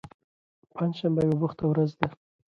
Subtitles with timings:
[0.75, 2.07] پنجشنبه یوه بوخته ورځ ده.